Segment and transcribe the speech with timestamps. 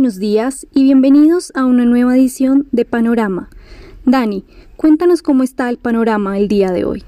[0.00, 3.50] buenos días y bienvenidos a una nueva edición de Panorama.
[4.06, 4.46] Dani,
[4.78, 7.04] cuéntanos cómo está el panorama el día de hoy.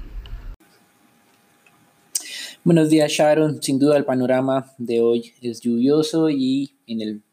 [2.63, 7.23] Buenos días Sharon, sin duda el panorama de hoy es lluvioso y en el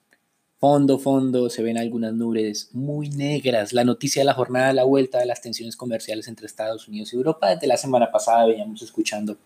[0.59, 3.75] fondo, fondo se ven algunas nubes muy negras.
[3.75, 7.17] La noticia de la jornada, la vuelta de las tensiones comerciales entre Estados Unidos y
[7.17, 7.51] Europa.
[7.51, 9.37] Desde la semana pasada veníamos escuchando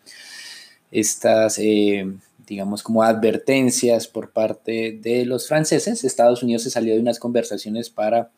[0.92, 2.06] estas, eh,
[2.46, 6.04] digamos, como advertencias por parte de los franceses.
[6.04, 8.30] Estados Unidos se salió de unas conversaciones para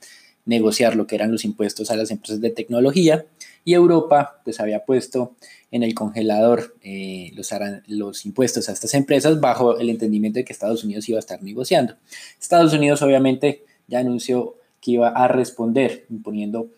[0.45, 3.27] negociar lo que eran los impuestos a las empresas de tecnología
[3.65, 5.35] y Europa pues había puesto
[5.73, 7.51] en el congelador eh, los,
[7.89, 11.43] los impuestos a estas empresas bajo el entendimiento de que Estados Unidos iba a estar
[11.43, 11.97] negociando.
[12.41, 16.71] Estados Unidos obviamente ya anunció que iba a responder imponiendo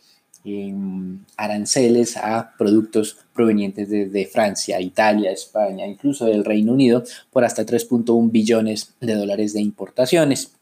[0.44, 7.64] em, aranceles a productos provenientes de, Francia, Italia, España, incluso del Reino Unido, por hasta
[7.64, 10.52] 3.1 billones de dólares de importaciones.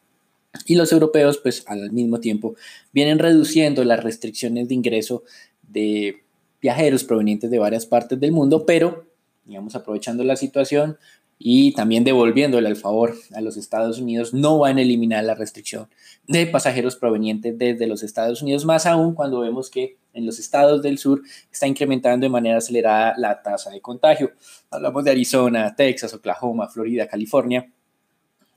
[0.66, 2.54] Y los europeos, pues al mismo tiempo,
[2.92, 5.22] vienen reduciendo las restricciones de ingreso
[5.68, 6.22] de
[6.60, 9.06] viajeros provenientes de varias partes del mundo, pero,
[9.44, 10.98] digamos, aprovechando la situación
[11.38, 15.88] y también devolviéndole el favor a los Estados Unidos, no van a eliminar la restricción
[16.26, 20.82] de pasajeros provenientes desde los Estados Unidos, más aún cuando vemos que en los estados
[20.82, 24.32] del sur está incrementando de manera acelerada la tasa de contagio.
[24.70, 27.70] Hablamos de Arizona, Texas, Oklahoma, Florida, California,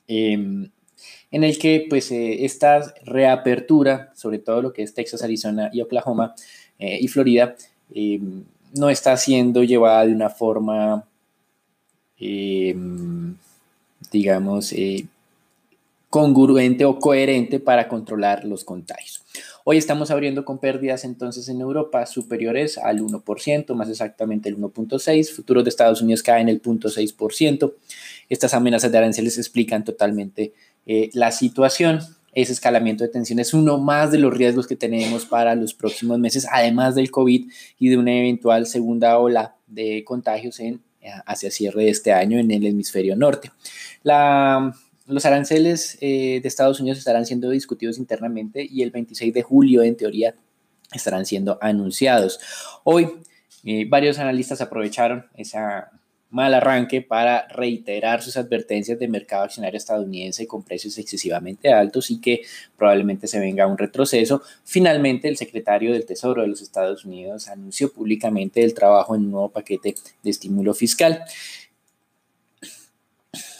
[0.07, 0.69] em,
[1.31, 5.81] en el que pues eh, esta reapertura, sobre todo lo que es Texas, Arizona y
[5.81, 6.33] Oklahoma
[6.79, 7.55] eh, y Florida,
[7.93, 11.07] Em, no está siendo llevada de una forma,
[12.19, 13.35] em,
[14.11, 15.05] digamos, eh,
[16.09, 19.23] congruente o coherente para controlar los contagios.
[19.63, 25.31] Hoy estamos abriendo con pérdidas entonces en Europa superiores al 1%, más exactamente el 1.6%.
[25.35, 27.73] Futuros de Estados Unidos caen el 0.6%.
[28.29, 30.53] Estas amenazas de aranceles explican totalmente
[30.87, 31.99] eh, la situación
[32.33, 36.19] ese escalamiento de tensión es uno más de los riesgos que tenemos para los próximos
[36.19, 40.79] meses, además del COVID y de una eventual segunda ola de contagios en, eh,
[41.25, 43.51] hacia cierre de este año en el hemisferio norte.
[44.03, 49.81] los aranceles eh, de Estados Unidos estarán siendo discutidos internamente y el 26 de julio,
[49.81, 50.35] en teoría,
[50.93, 52.39] estarán siendo anunciados.
[52.83, 53.09] Hoy,
[53.63, 55.91] eh, varios analistas aprovecharon esa
[56.31, 62.21] mal arranque para reiterar sus advertencias de mercado accionario estadounidense con precios excesivamente altos y
[62.21, 62.41] que
[62.77, 64.43] probablemente se venga un retroceso.
[64.63, 69.31] Finalmente, el secretario del Tesoro de los Estados Unidos anunció públicamente el trabajo en un
[69.31, 71.23] nuevo paquete de estímulo fiscal.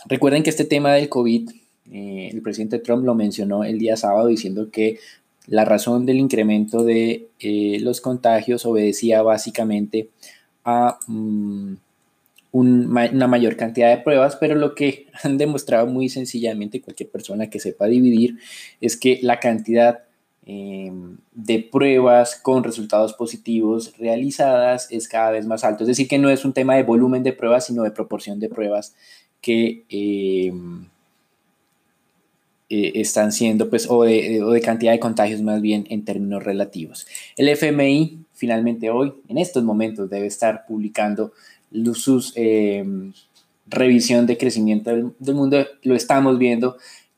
[0.06, 1.50] Recuerden que este tema del COVID,
[1.91, 5.00] eh, el presidente Trump lo mencionó el día sábado diciendo que
[5.47, 10.09] la razón del incremento de eh, los contagios obedecía básicamente
[10.63, 11.00] a...
[12.52, 17.60] Una mayor cantidad de pruebas, pero lo que han demostrado muy sencillamente cualquier persona que
[17.60, 18.40] sepa dividir
[18.82, 20.04] es que la cantidad
[20.46, 25.84] em, de pruebas con resultados positivos realizadas es cada vez más alto.
[25.84, 28.50] Es decir, que no es un tema de volumen de pruebas, sino de proporción de
[28.50, 28.96] pruebas
[29.42, 30.86] que em,
[32.70, 36.44] eh, están siendo, pues, o de, o de cantidad de contagios más bien en términos
[36.44, 37.08] relativos.
[37.38, 41.34] El FMI finalmente hoy, en estos momentos, debe estar publicando
[41.94, 42.84] sus eh,
[43.68, 46.78] revisión de crecimiento del, mundo, lo estamos viendo,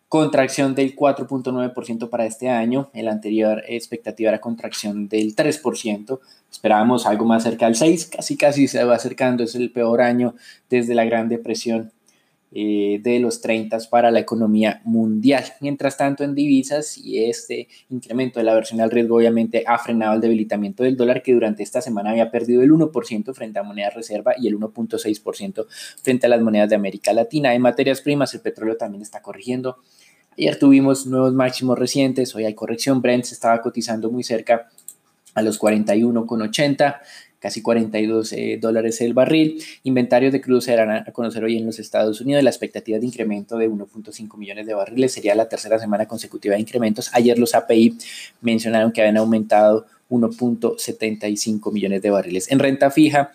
[0.09, 6.19] contracción del 4.9% para este año, el anterior expectativa era contracción del 3%,
[6.51, 10.35] esperábamos algo más cerca del 6%, casi casi se va acercando, es el peor año
[10.69, 11.91] desde la Gran Depresión
[12.53, 15.45] eh, de los 30 para la economía mundial.
[15.61, 20.15] Mientras tanto, en divisas y este incremento de la versión al riesgo obviamente ha frenado
[20.15, 23.89] el debilitamiento del dólar que durante esta semana había perdido el 1% frente a moneda
[23.89, 25.65] reserva y el 1.6%
[26.03, 27.55] frente a las monedas de América Latina.
[27.55, 29.77] En materias primas, el petróleo también está corrigiendo.
[30.37, 33.01] Ayer tuvimos nuevos máximos recientes, hoy hay corrección.
[33.01, 34.69] Brent se estaba cotizando muy cerca
[35.35, 36.99] a los 41,80
[37.41, 39.61] casi 42 eh, dólares el barril.
[39.83, 42.43] Inventarios de crudo se darán a conocer hoy en los Estados Unidos.
[42.43, 46.61] La expectativa de incremento de 1.5 millones de barriles sería la tercera semana consecutiva de
[46.61, 47.09] incrementos.
[47.13, 47.97] Ayer los API
[48.41, 52.51] mencionaron que habían aumentado 1.75 millones de barriles.
[52.51, 53.31] En renta fija,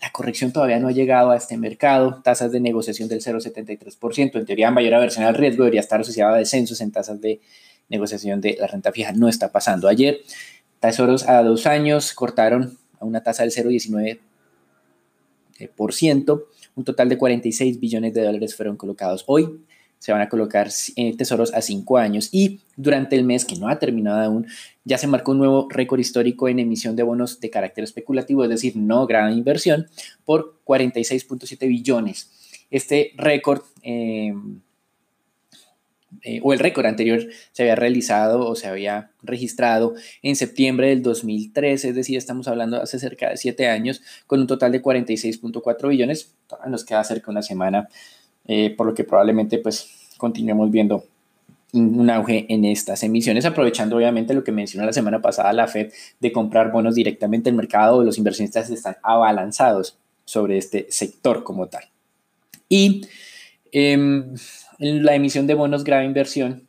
[0.00, 2.20] la corrección todavía no ha llegado a este mercado.
[2.22, 4.36] Tasas de negociación del 0,73%.
[4.36, 7.40] En teoría, mayor aversión al riesgo debería estar asociada a descensos en tasas de
[7.88, 9.10] negociación de la renta fija.
[9.10, 9.88] No está pasando.
[9.88, 10.20] Ayer,
[10.78, 16.44] tesoros a dos años cortaron a una tasa del 0,19%.
[16.74, 19.24] Un total de 46 billones de dólares fueron colocados.
[19.26, 19.60] Hoy
[19.98, 23.68] se van a colocar eh, tesoros a 5 años y durante el mes que no
[23.68, 24.46] ha terminado aún,
[24.84, 28.50] ya se marcó un nuevo récord histórico en emisión de bonos de carácter especulativo, es
[28.50, 29.88] decir, no gran inversión,
[30.24, 32.30] por 46.7 billones.
[32.70, 33.62] Este récord...
[33.82, 34.34] Eh,
[36.22, 41.02] eh, o el récord anterior se había realizado o se había registrado en septiembre del
[41.02, 45.88] 2013, es decir, estamos hablando hace cerca de siete años, con un total de 46.4
[45.88, 46.34] billones.
[46.66, 47.88] Nos queda cerca una semana,
[48.46, 51.04] eh, por lo que probablemente pues continuemos viendo
[51.72, 55.92] un auge en estas emisiones, aprovechando obviamente lo que mencionó la semana pasada la Fed
[56.18, 61.68] de comprar bonos directamente en el mercado, los inversionistas están abalanzados sobre este sector como
[61.68, 61.84] tal.
[62.68, 63.02] Y
[63.72, 64.34] em,
[64.78, 66.62] la emisión de bonos grave inversión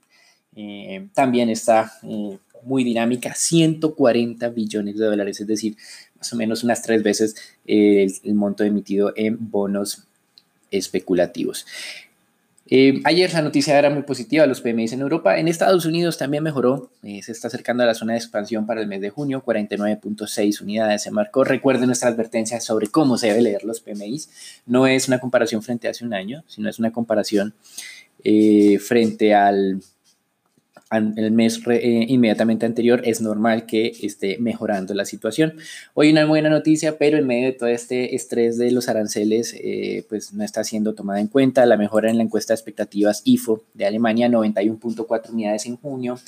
[0.55, 5.77] eh, también está eh, muy dinámica, 140 billones de dólares, es decir,
[6.17, 7.35] más o menos unas tres veces
[7.65, 10.03] el monto emitido en bonos
[10.71, 11.65] especulativos.
[12.71, 15.39] Eh, ayer la noticia era muy positiva, los PMI en Europa.
[15.39, 18.79] En Estados Unidos también mejoró, eh, se está acercando a la zona de expansión para
[18.81, 21.43] el mes de junio, 49.6 unidades se marcó.
[21.43, 24.21] Recuerden nuestra advertencia sobre cómo se debe leer los PMI.
[24.67, 27.55] No es una comparación frente a hace un año, sino es una comparación
[28.23, 29.81] eh, frente al
[30.91, 35.53] el mes eh, inmediatamente anterior, es normal que esté mejorando la situación.
[35.93, 40.05] Hoy una buena noticia, pero en medio de todo este estrés de los aranceles, eh,
[40.09, 43.63] pues no está siendo tomada en cuenta la mejora en la encuesta de expectativas IFO
[43.75, 46.19] de Alemania, 91.4 unidades en junio,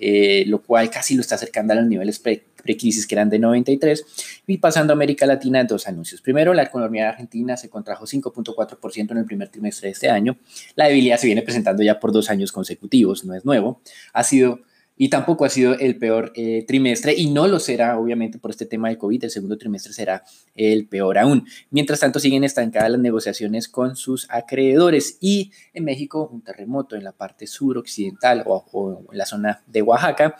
[0.00, 4.04] eh, lo cual casi lo está acercando a los niveles pre que eran de 93.
[4.46, 6.20] Y pasando a América Latina, dos anuncios.
[6.20, 10.36] Primero, la economía argentina se contrajo 5.4% en el primer trimestre de este año.
[10.74, 13.80] La debilidad se viene presentando ya por dos años consecutivos, no es nuevo.
[14.12, 14.60] Ha sido
[15.02, 18.66] y tampoco ha sido el peor eh, trimestre y no lo será obviamente por este
[18.66, 20.24] tema de COVID, el segundo trimestre será
[20.54, 21.46] el peor aún.
[21.70, 27.04] Mientras tanto siguen estancadas las negociaciones con sus acreedores y en México un terremoto en
[27.04, 30.36] la parte suroccidental o, en la zona de Oaxaca.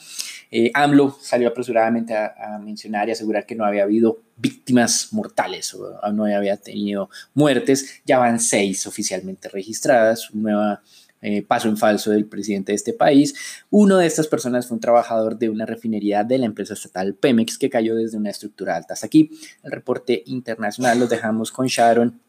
[0.50, 5.72] Eh, AMLO salió apresuradamente a, a mencionar y asegurar que no había habido víctimas mortales
[5.72, 8.02] o no había tenido muertes.
[8.04, 10.82] Ya van seis oficialmente registradas, nueva
[11.22, 13.34] eh, paso en falso del presidente de este país.
[13.70, 17.58] Uno de estas personas fue un trabajador de una refinería de la empresa estatal Pemex
[17.58, 18.94] que cayó desde una estructura alta.
[18.94, 19.30] Hasta aquí
[19.62, 20.98] el reporte internacional.
[20.98, 22.20] Los dejamos con Sharon,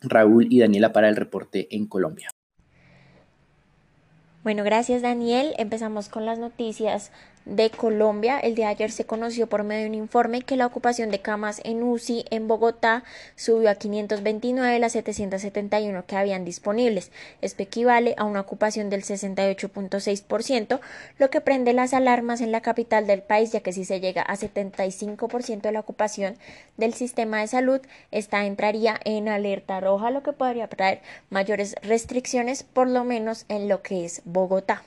[0.00, 2.30] Raúl y Daniela para el reporte en Colombia.
[4.42, 5.54] Bueno, gracias Daniel.
[5.56, 7.12] Empezamos con las noticias
[7.44, 8.38] de Colombia.
[8.38, 11.20] El día de ayer se conoció por medio de un informe que la ocupación de
[11.20, 13.04] camas en UCI en Bogotá
[13.36, 17.10] subió a 529 de las 771 que habían disponibles.
[17.42, 20.80] Esto equivale a una ocupación del 68.6%,
[21.18, 24.22] lo que prende las alarmas en la capital del país, ya que si se llega
[24.22, 26.36] a 75% de la ocupación
[26.76, 27.80] del sistema de salud,
[28.10, 33.68] esta entraría en alerta roja, lo que podría traer mayores restricciones, por lo menos en
[33.68, 34.82] lo que es Bogotá.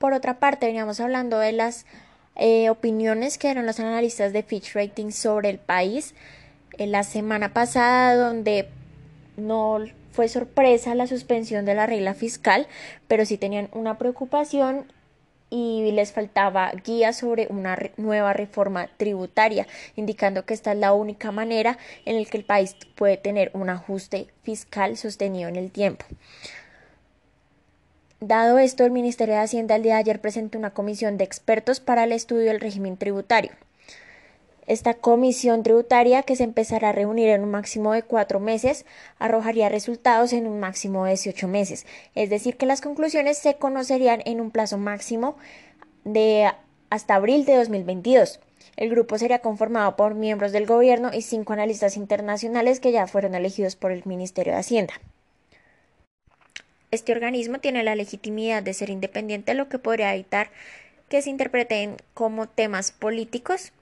[0.00, 1.84] Por otra parte, veníamos hablando de las
[2.34, 6.14] eh, opiniones que eran los analistas de Fitch Ratings sobre el país.
[6.78, 8.70] En la semana pasada, donde
[9.36, 9.80] no
[10.10, 12.66] fue sorpresa la suspensión de la regla fiscal,
[13.08, 14.90] pero sí tenían una preocupación
[15.50, 19.66] y les faltaba guía sobre una nueva reforma tributaria,
[19.96, 21.76] indicando que esta es la única manera
[22.06, 26.06] en la que el país puede tener un ajuste fiscal sostenido en el tiempo.
[28.20, 31.80] Dado esto, el Ministerio de Hacienda el día de ayer presentó una comisión de expertos
[31.80, 33.52] para el estudio del régimen tributario.
[34.66, 38.84] Esta comisión tributaria, que se empezará a reunir en un máximo de cuatro meses,
[39.18, 41.86] arrojaría resultados en un máximo de 18 meses.
[42.14, 45.36] Es decir, que las conclusiones se conocerían en un plazo máximo
[46.04, 46.52] de
[46.90, 48.38] hasta abril de 2022.
[48.76, 53.34] El grupo sería conformado por miembros del gobierno y cinco analistas internacionales que ya fueron
[53.34, 54.92] elegidos por el Ministerio de Hacienda.
[56.90, 60.50] Este organismo tiene la legitimidad de ser independiente, lo que podría evitar
[61.08, 63.72] que se interpreten como temas políticos.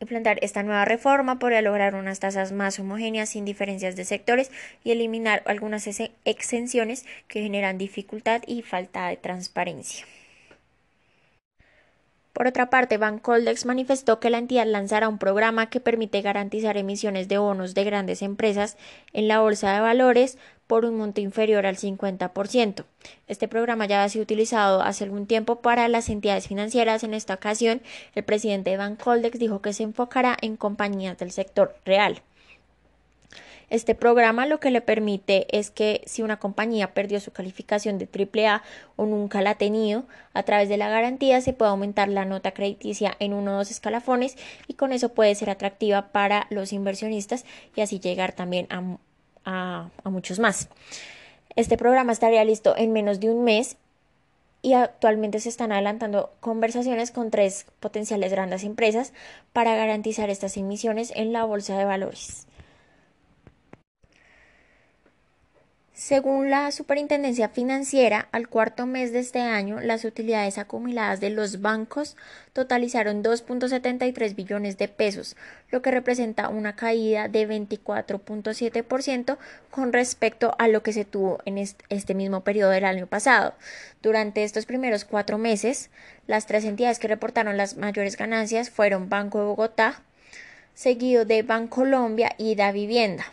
[0.00, 4.50] Implantar esta nueva reforma podría lograr unas tasas más homogéneas sin diferencias de sectores
[4.82, 5.88] y eliminar algunas
[6.24, 10.04] exenciones que generan dificultad y falta de transparencia.
[12.34, 17.28] Por otra parte, Bancoldex manifestó que la entidad lanzará un programa que permite garantizar emisiones
[17.28, 18.76] de bonos de grandes empresas
[19.12, 20.36] en la bolsa de valores
[20.66, 22.86] por un monto inferior al 50%.
[23.28, 27.04] Este programa ya ha sido utilizado hace algún tiempo para las entidades financieras.
[27.04, 27.82] En esta ocasión,
[28.16, 32.20] el presidente de Bancoldex dijo que se enfocará en compañías del sector real.
[33.70, 38.08] Este programa lo que le permite es que si una compañía perdió su calificación de
[38.08, 38.62] AAA
[38.96, 42.52] o nunca la ha tenido, a través de la garantía se puede aumentar la nota
[42.52, 44.36] crediticia en uno o dos escalafones
[44.68, 47.44] y con eso puede ser atractiva para los inversionistas
[47.74, 50.68] y así llegar también a, a muchos más.
[51.56, 53.76] Este programa estaría listo en menos de un mes
[54.64, 59.12] y actualmente se están adelantando conversaciones con tres potenciales grandes empresas
[59.52, 62.46] para garantizar estas emisiones en la bolsa de valores.
[65.96, 71.60] Según la Superintendencia Financiera, al cuarto mes de este año, las utilidades acumuladas de los
[71.60, 72.16] bancos
[72.52, 75.36] totalizaron 2.73 billones de pesos,
[75.70, 79.38] lo que representa una caída de 24.7%
[79.70, 83.54] con respecto a lo que se tuvo en este mismo periodo del año pasado.
[84.02, 85.90] Durante estos primeros cuatro meses,
[86.26, 90.02] las tres entidades que reportaron las mayores ganancias fueron Banco de Bogotá,
[90.74, 93.26] seguido de Bancolombia y Da Vivienda.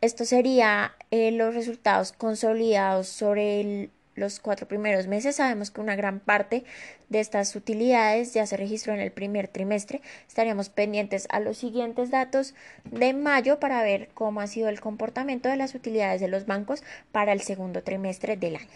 [0.00, 5.36] Esto sería eh, los resultados consolidados sobre los cuatro primeros meses.
[5.36, 6.64] Sabemos que una gran parte
[7.08, 10.02] de estas utilidades ya se registró en el primer trimestre.
[10.26, 15.48] Estaríamos pendientes a los siguientes datos de mayo para ver cómo ha sido el comportamiento
[15.48, 18.68] de las utilidades de los bancos para el segundo trimestre del año.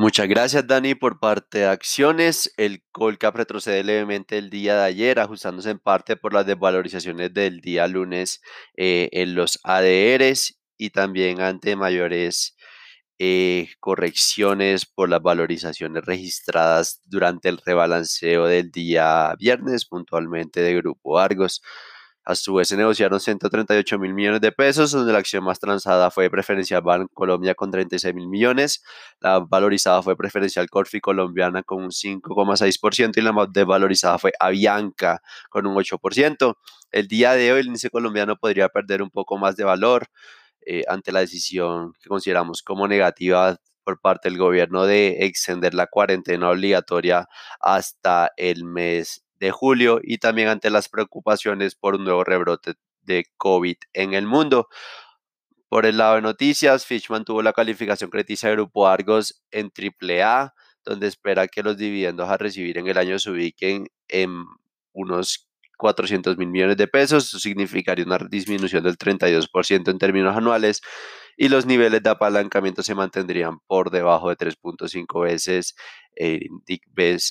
[0.00, 2.52] Muchas gracias, Dani, por parte de acciones.
[2.56, 7.60] El Colcap retrocede levemente el día de ayer, ajustándose en parte por las desvalorizaciones del
[7.60, 8.40] día lunes
[8.76, 12.54] eh, en los ADRs y también ante mayores
[13.18, 21.18] eh, correcciones por las valorizaciones registradas durante el rebalanceo del día viernes, puntualmente de Grupo
[21.18, 21.60] Argos.
[22.28, 26.10] A su vez se negociaron 138 mil millones de pesos, donde la acción más transada
[26.10, 28.84] fue Preferencial Bank Colombia con 36 mil millones,
[29.20, 35.22] la valorizada fue Preferencial Corfi Colombiana con un 5,6% y la más desvalorizada fue Avianca
[35.48, 36.54] con un 8%.
[36.92, 40.08] El día de hoy el índice colombiano podría perder un poco más de valor
[40.66, 45.86] eh, ante la decisión que consideramos como negativa por parte del gobierno de extender la
[45.86, 47.26] cuarentena obligatoria
[47.58, 53.24] hasta el mes de julio y también ante las preocupaciones por un nuevo rebrote de
[53.36, 54.68] COVID en el mundo.
[55.68, 60.54] Por el lado de noticias, Fitch mantuvo la calificación crediticia de Grupo Argos en AAA,
[60.84, 64.44] donde espera que los dividendos a recibir en el año se ubiquen en
[64.92, 67.26] unos 400 mil millones de pesos.
[67.26, 70.80] Eso significaría una disminución del 32% en términos anuales
[71.40, 75.76] y los niveles de apalancamiento se mantendrían por debajo de 3.5 veces
[76.16, 76.48] el,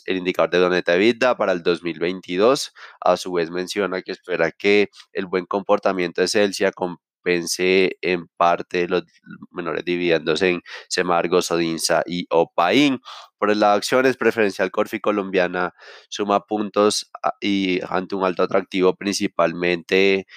[0.08, 2.72] indicador de doneta vida para el 2022.
[3.02, 8.88] A su vez menciona que espera que el buen comportamiento de Celsia compense en parte
[8.88, 9.04] los
[9.52, 13.02] menores dividendos en Semargo, Sodinsa y Opaín.
[13.38, 15.74] Por el lado de acciones, preferencial Corfi colombiana
[16.08, 20.28] suma puntos ah, y ante un alto atractivo principalmente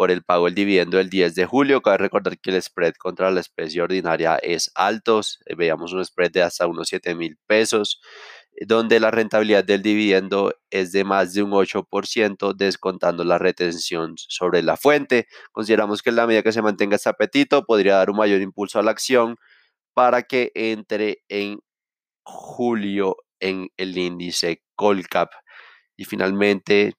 [0.00, 1.82] por el pago del dividendo del 10 de julio.
[1.82, 5.20] Cabe recordar que el spread contra la especie ordinaria es alto.
[5.44, 8.00] Eh, veíamos un spread de hasta unos 7 mil pesos,
[8.54, 14.14] eh, donde la rentabilidad del dividendo es de más de un 8%, descontando la retención
[14.16, 15.26] sobre la fuente.
[15.52, 18.78] Consideramos que en la medida que se mantenga este apetito, podría dar un mayor impulso
[18.78, 19.36] a la acción
[19.92, 21.60] para que entre en
[22.24, 25.30] julio en el índice Colcap.
[25.94, 26.94] Y finalmente,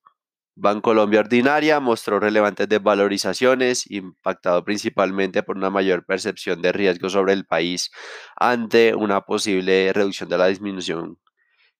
[0.55, 7.45] Bancolombia Ordinaria mostró relevantes desvalorizaciones, impactado principalmente por una mayor percepción de riesgo sobre el
[7.45, 7.91] país
[8.35, 11.17] ante una posible reducción de la disminución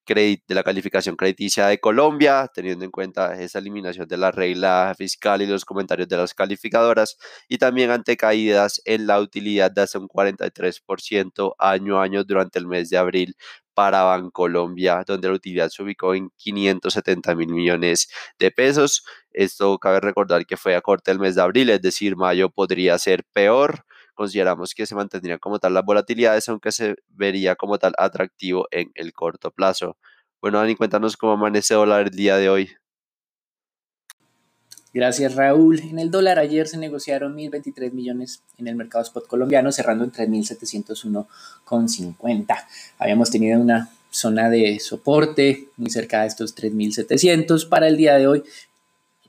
[0.08, 5.42] de la calificación crediticia de Colombia, teniendo en cuenta esa eliminación de la regla fiscal
[5.42, 7.18] y los comentarios de las calificadoras,
[7.48, 12.60] y también ante caídas en la utilidad de hasta un 43% año a año durante
[12.60, 13.36] el mes de abril
[13.74, 19.06] para Bancolombia, donde la utilidad se ubicó en 570 mil millones de pesos.
[19.32, 22.98] Esto cabe recordar que fue a corte del mes de abril, es decir, mayo podría
[23.00, 23.86] ser peor
[24.22, 28.92] consideramos que se mantendría como tal las volatilidades, aunque se vería como tal atractivo en
[28.94, 29.98] el corto plazo.
[30.40, 32.70] Bueno, Dani, cuéntanos cómo amanece dólar el día de hoy.
[34.94, 35.80] Gracias Raúl.
[35.80, 40.12] En el dólar ayer se negociaron 1.023 millones en el mercado spot colombiano, cerrando en
[40.12, 42.68] 3.701,50.
[43.00, 48.28] Habíamos tenido una zona de soporte muy cerca de estos 3.700 para el día de
[48.28, 48.44] hoy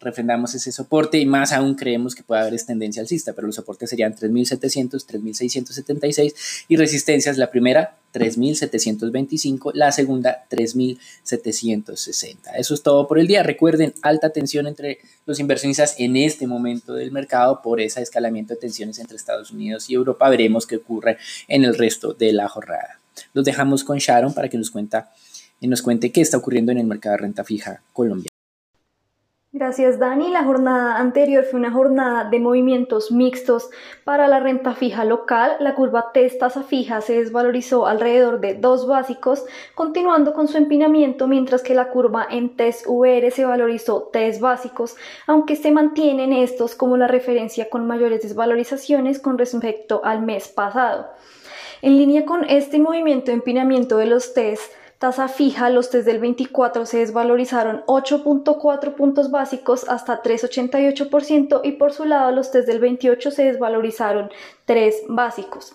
[0.03, 3.91] refrendamos ese soporte y más aún creemos que puede haber tendencia alcista, pero los soportes
[3.91, 6.35] serían 3.700, 3.676
[6.69, 12.37] y resistencias, la primera 3.725, la segunda 3.760.
[12.57, 13.43] Eso es todo por el día.
[13.43, 18.61] Recuerden, alta tensión entre los inversionistas en este momento del mercado por ese escalamiento de
[18.61, 20.29] tensiones entre Estados Unidos y Europa.
[20.29, 21.19] Veremos qué ocurre
[21.49, 23.01] en el resto de la jornada.
[23.33, 25.13] Los dejamos con Sharon para que nos, cuenta,
[25.61, 28.32] nos cuente qué está ocurriendo en el mercado de renta fija colombiano.
[29.55, 30.31] Gracias Dani.
[30.31, 33.69] La jornada anterior fue una jornada de movimientos mixtos
[34.03, 35.57] para la renta fija local.
[35.61, 39.45] La curva TES tasa fija se desvalorizó alrededor de dos básicos,
[39.75, 44.97] continuando con su empinamiento, mientras que la curva en TES VR se valorizó tres básicos,
[45.27, 51.09] aunque se mantienen estos como la referencia con mayores desvalorizaciones con respecto al mes pasado.
[51.83, 54.71] En línea con este movimiento de empinamiento de los TES,
[55.03, 61.93] tasa fija, los test del 24 se desvalorizaron 8.4 puntos básicos hasta 3,88% y por
[61.93, 64.31] su lado los test del 28 se desvalorizaron
[64.65, 65.75] 3 básicos.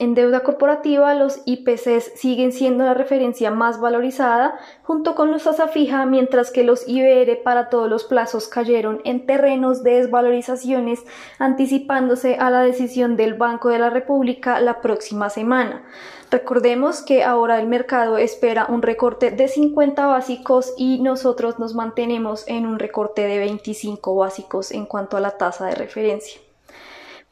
[0.00, 5.68] En deuda corporativa, los IPCs siguen siendo la referencia más valorizada, junto con los tasa
[5.68, 11.04] fija, mientras que los IBR para todos los plazos cayeron en terrenos de desvalorizaciones,
[11.38, 15.84] anticipándose a la decisión del Banco de la República la próxima semana.
[16.28, 22.42] Recordemos que ahora el mercado espera un recorte de 50 básicos y nosotros nos mantenemos
[22.48, 26.40] en un recorte de 25 básicos en cuanto a la tasa de referencia.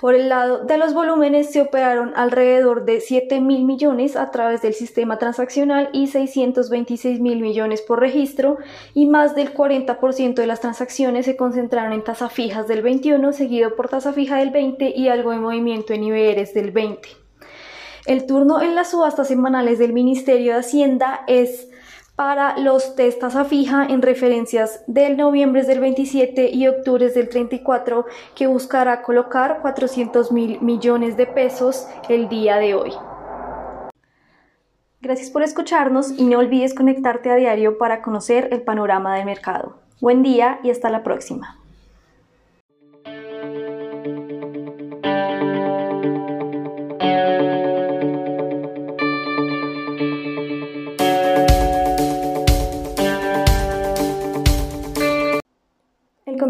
[0.03, 4.61] Por el lado de los volúmenes se operaron alrededor de 7 mil millones a través
[4.61, 8.59] del sistema transaccional y 626 mil millones por registro
[8.95, 13.77] y más del 40% de las transacciones se concentraron en tasa fijas del 21 seguido
[13.77, 17.09] por tasa fija del 20 y algo de movimiento en IBRs del 20.
[18.07, 21.69] El turno en las subastas semanales del Ministerio de Hacienda es
[22.17, 28.07] para los test tasa fija en referencias del noviembre del 27 y octubre del 34
[28.35, 32.93] que buscará colocar 400 mil millones de pesos el día de hoy.
[35.01, 39.79] Gracias por escucharnos y no olvides conectarte a diario para conocer el panorama del mercado.
[40.01, 41.62] Buen día y hasta la próxima.